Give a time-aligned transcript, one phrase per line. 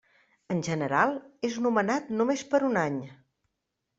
[0.53, 1.11] En general,
[1.49, 2.99] és nomenat només per un any.